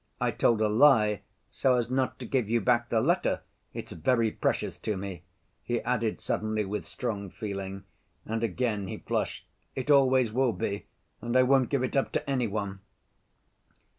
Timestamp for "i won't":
11.37-11.69